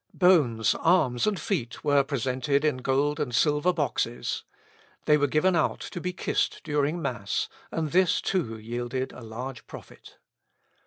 [0.15, 4.43] Bones, arms, and feet, were presented in gold and silver boxes.
[5.05, 9.67] They were given out to be kissed during mass, and this too yielded a large
[9.67, 10.17] profit."